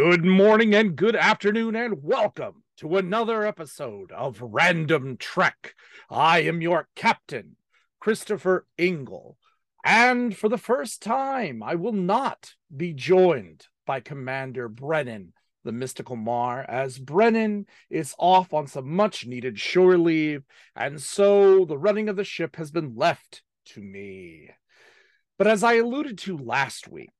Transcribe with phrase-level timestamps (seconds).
[0.00, 5.74] Good morning and good afternoon, and welcome to another episode of Random Trek.
[6.08, 7.56] I am your captain,
[7.98, 9.36] Christopher Ingle,
[9.84, 15.32] and for the first time, I will not be joined by Commander Brennan,
[15.64, 20.44] the mystical Mar, as Brennan is off on some much needed shore leave,
[20.76, 24.50] and so the running of the ship has been left to me.
[25.38, 27.10] But as I alluded to last week,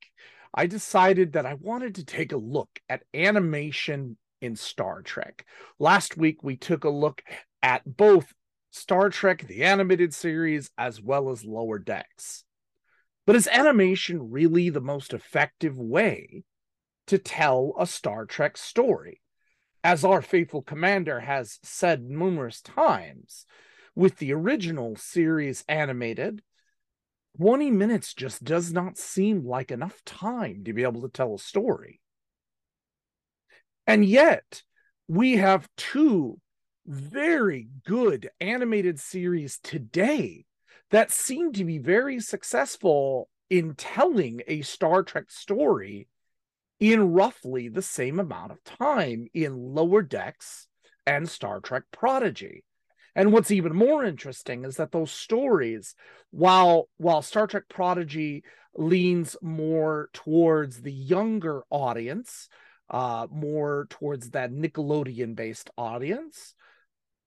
[0.55, 5.45] I decided that I wanted to take a look at animation in Star Trek.
[5.79, 7.23] Last week, we took a look
[7.63, 8.33] at both
[8.71, 12.45] Star Trek, the animated series, as well as Lower Decks.
[13.27, 16.45] But is animation really the most effective way
[17.09, 19.21] to tell a Star Trek story?
[19.85, 23.47] As our faithful commander has said numerous times,
[23.95, 26.43] with the original series animated,
[27.37, 31.39] 20 minutes just does not seem like enough time to be able to tell a
[31.39, 32.01] story.
[33.87, 34.63] And yet,
[35.07, 36.41] we have two
[36.87, 40.45] very good animated series today
[40.91, 46.09] that seem to be very successful in telling a Star Trek story
[46.81, 50.67] in roughly the same amount of time in Lower Decks
[51.07, 52.65] and Star Trek Prodigy.
[53.19, 55.97] And what's even more interesting is that those stories,
[56.31, 58.45] while while Star Trek Prodigy
[58.77, 62.49] leans more towards the younger audience,
[62.89, 66.55] uh, more towards that Nickelodeon-based audience,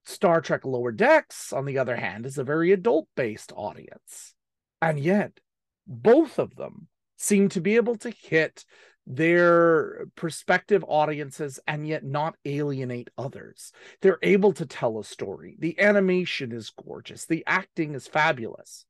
[0.06, 4.34] Star Trek Lower Decks, on the other hand, is a very adult-based audience.
[4.82, 5.42] And yet,
[5.86, 8.64] both of them seem to be able to hit
[9.08, 13.72] their prospective audiences and yet not alienate others.
[14.02, 15.56] They're able to tell a story.
[15.60, 18.86] The animation is gorgeous, the acting is fabulous.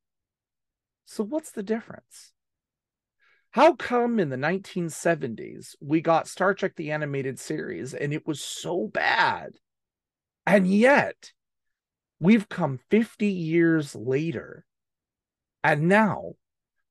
[1.04, 2.32] So, what's the difference?
[3.50, 8.40] How come in the 1970s we got Star Trek the Animated Series and it was
[8.40, 9.52] so bad?
[10.46, 11.32] And yet
[12.18, 14.64] we've come 50 years later
[15.62, 16.32] and now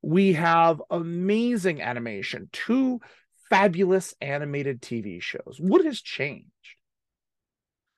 [0.01, 2.99] we have amazing animation, two
[3.49, 5.57] fabulous animated TV shows.
[5.59, 6.47] What has changed?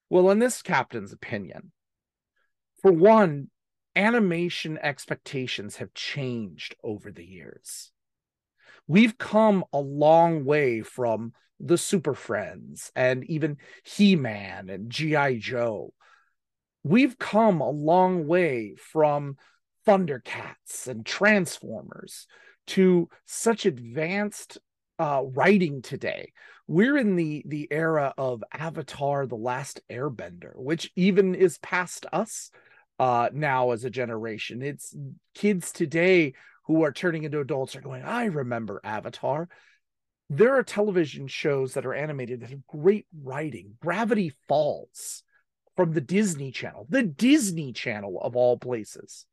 [0.10, 1.72] Well, in this captain's opinion,
[2.82, 3.50] for one,
[3.96, 7.92] animation expectations have changed over the years.
[8.88, 15.38] We've come a long way from the Super Friends and even He Man and G.I.
[15.38, 15.94] Joe.
[16.84, 19.38] We've come a long way from
[19.86, 22.28] Thundercats and Transformers
[22.68, 24.58] to such advanced
[25.00, 26.32] uh, writing today.
[26.68, 32.52] We're in the the era of Avatar: The Last Airbender, which even is past us
[33.00, 34.62] uh, now as a generation.
[34.62, 34.96] It's
[35.36, 36.34] kids today
[36.66, 39.50] who are turning into adults are going, I remember Avatar.
[40.30, 43.74] There are television shows that are animated that have great writing.
[43.82, 45.24] Gravity Falls
[45.76, 49.26] from the Disney Channel, the Disney Channel of all places.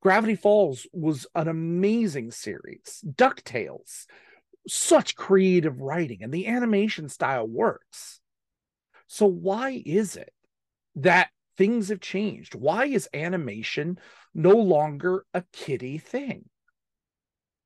[0.00, 3.04] Gravity Falls was an amazing series.
[3.06, 4.06] DuckTales,
[4.66, 8.20] such creative writing, and the animation style works.
[9.06, 10.32] So, why is it
[10.96, 11.28] that
[11.58, 12.54] things have changed?
[12.54, 13.98] Why is animation
[14.34, 16.48] no longer a kiddie thing?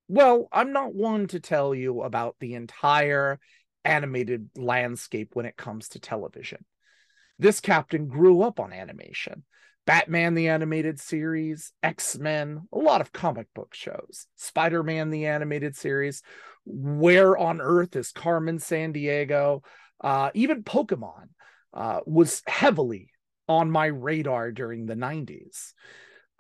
[0.09, 3.39] Well, I'm not one to tell you about the entire
[3.85, 6.65] animated landscape when it comes to television.
[7.39, 9.45] This captain grew up on animation.
[9.87, 15.27] Batman the animated series, X Men, a lot of comic book shows, Spider Man the
[15.27, 16.23] animated series,
[16.65, 19.63] Where on Earth is Carmen Sandiego,
[20.01, 21.29] uh, even Pokemon
[21.75, 23.11] uh, was heavily
[23.49, 25.73] on my radar during the 90s.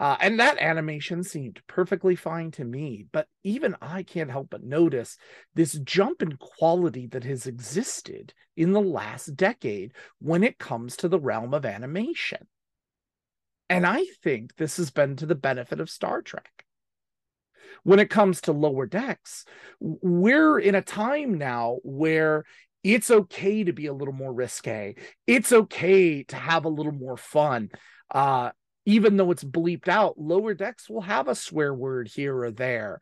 [0.00, 4.65] Uh, and that animation seemed perfectly fine to me, but even I can't help but
[4.65, 5.16] notice
[5.54, 11.09] this jump in quality that has existed in the last decade when it comes to
[11.09, 12.49] the realm of animation.
[13.69, 16.65] And I think this has been to the benefit of Star Trek.
[17.83, 19.44] When it comes to lower decks,
[19.80, 22.44] we're in a time now where
[22.83, 24.94] it's okay to be a little more risque.
[25.27, 27.71] It's okay to have a little more fun.
[28.10, 28.50] Uh,
[28.86, 33.00] even though it's bleeped out, lower decks will have a swear word here or there.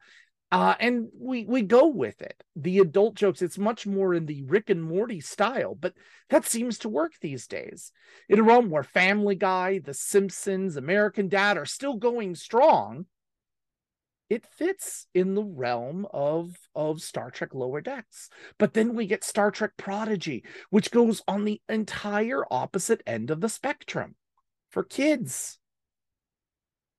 [0.52, 2.44] Uh, and we we go with it.
[2.56, 5.94] The adult jokes, it's much more in the Rick and Morty style, but
[6.28, 7.90] that seems to work these days.
[8.28, 13.06] In a realm where Family Guy, The Simpsons, American Dad are still going strong,
[14.28, 18.28] it fits in the realm of of Star Trek Lower Decks.
[18.58, 23.40] But then we get Star Trek Prodigy, which goes on the entire opposite end of
[23.40, 24.16] the spectrum
[24.70, 25.58] for kids.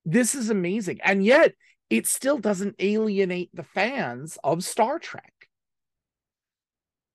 [0.05, 0.99] This is amazing.
[1.03, 1.53] And yet
[1.93, 5.31] it still doesn't alienate the fans of Star Trek.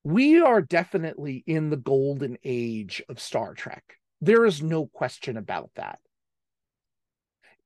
[0.04, 3.96] we are definitely in the golden age of Star Trek.
[4.20, 5.98] There is no question about that.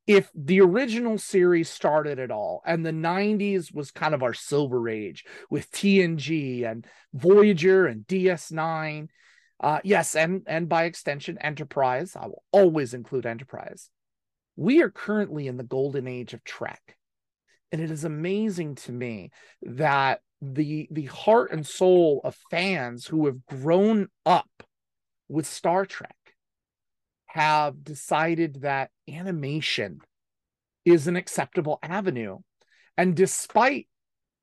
[0.07, 4.89] If the original series started at all, and the 90s was kind of our silver
[4.89, 9.09] age with TNG and Voyager and DS9,
[9.61, 12.17] uh, yes, and and by extension, Enterprise.
[12.17, 13.91] I will always include Enterprise.
[14.57, 16.97] We are currently in the golden age of Trek,
[17.73, 19.31] and it is amazing to me
[19.63, 24.51] that the the heart and soul of fans who have grown up
[25.29, 26.17] with Star Trek
[27.27, 30.01] have decided that animation
[30.85, 32.39] is an acceptable avenue.
[32.99, 33.89] And despite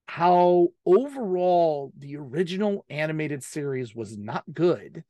[0.08, 5.04] how overall the original animated series was not good,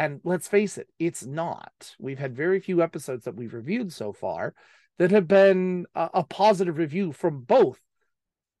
[0.00, 1.94] and let's face it, it's not.
[1.98, 4.54] We've had very few episodes that we've reviewed so far
[4.98, 7.78] that have been a, a positive review from both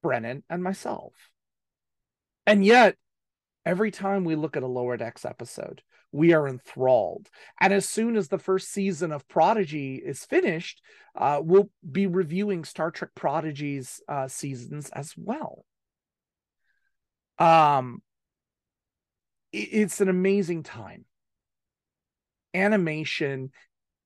[0.02, 1.14] Brennan and myself.
[2.46, 2.96] And yet,
[3.64, 5.80] every time we look at a Lower Decks episode,
[6.12, 7.30] we are enthralled.
[7.58, 10.82] And as soon as the first season of Prodigy is finished,
[11.16, 15.64] uh, we'll be reviewing Star Trek Prodigy's uh, seasons as well.
[17.38, 18.02] Um,
[19.54, 21.06] it's an amazing time.
[22.54, 23.50] Animation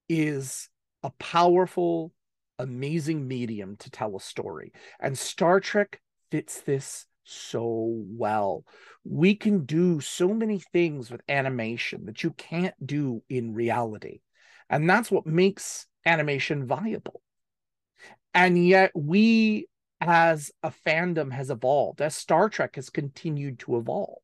[0.09, 0.69] is
[1.03, 2.13] a powerful,
[2.59, 6.01] amazing medium to tell a story, and Star Trek
[6.31, 8.65] fits this so well.
[9.05, 14.21] We can do so many things with animation that you can't do in reality.
[14.69, 17.23] And that's what makes animation viable.
[18.33, 19.69] And yet, we
[20.01, 24.21] as a fandom has evolved, as Star Trek has continued to evolve.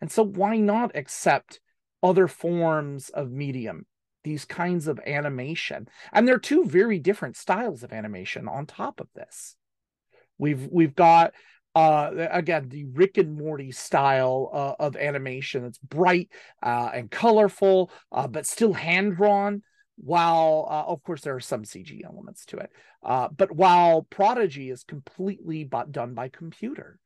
[0.00, 1.60] And so, why not accept
[2.06, 3.86] other forms of medium,
[4.24, 5.88] these kinds of animation?
[6.12, 9.56] And they're two very different styles of animation on top of this.
[10.38, 11.32] We've we've got
[11.76, 15.66] uh, again, the Rick and Morty style uh, of animation.
[15.66, 16.30] It's bright
[16.62, 19.62] uh, and colorful, uh, but still hand drawn.
[19.98, 22.70] While, uh, of course, there are some CG elements to it.
[23.02, 26.98] Uh, but while Prodigy is completely done by computer,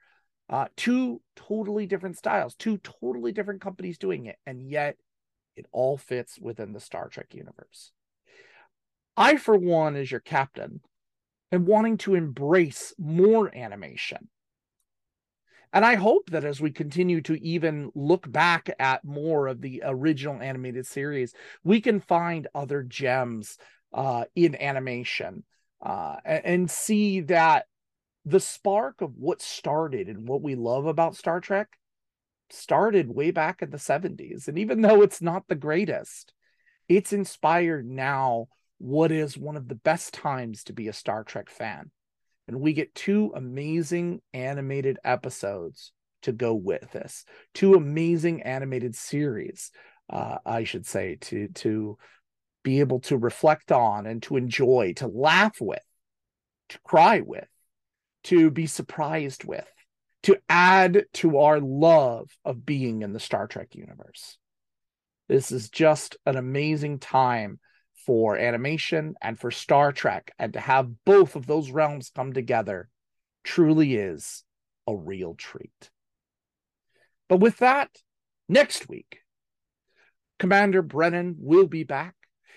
[0.77, 4.97] two totally different styles, two totally different companies doing it, and yet
[5.57, 7.93] it all fits within the Star Trek universe.
[9.17, 10.81] I, for one, as your captain,
[11.53, 14.29] am wanting to embrace more animation
[15.73, 19.83] and I hope that as we continue to even look back at more of the
[19.85, 21.33] original animated series,
[21.63, 23.57] we can find other gems
[23.93, 25.45] uh, in animation
[25.81, 27.67] uh, and, and see that
[28.25, 31.69] the spark of what started and what we love about Star Trek
[32.51, 34.49] started way back in the 70s.
[34.49, 36.33] And even though it's not the greatest,
[36.89, 41.51] it's inspired now what is one of the best times to be a Star Trek
[41.51, 41.91] fan
[42.51, 47.25] and we get two amazing animated episodes to go with this
[47.55, 49.71] two amazing animated series
[50.11, 51.97] uh, i should say to to
[52.65, 55.79] be able to reflect on and to enjoy to laugh with
[56.69, 57.47] to cry with
[58.25, 59.67] to be surprised with
[60.23, 64.39] to add to our love of being in the star trek universe
[65.29, 67.61] this is just an amazing time
[68.05, 72.89] for animation and for Star Trek, and to have both of those realms come together
[73.45, 74.43] truly is
[74.89, 75.91] a real treat.
[77.29, 77.91] But with that,
[78.49, 79.21] next week,
[80.41, 82.17] Commander Brennan will be back,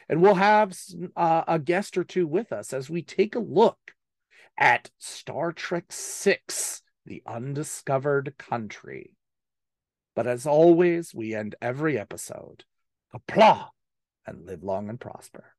[0.09, 0.75] and we'll have
[1.15, 3.77] uh, a guest or two with us as we take a look
[4.57, 9.15] at Star Trek Six: The Undiscovered Country.
[10.15, 12.65] But as always, we end every episode.
[13.13, 13.69] Applause
[14.25, 15.55] and live long and prosper.